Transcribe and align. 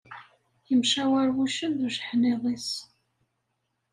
Yemcawaṛ 0.69 1.29
wuccen 1.35 1.71
d 1.79 1.81
ujeḥniḍ-is. 1.85 2.69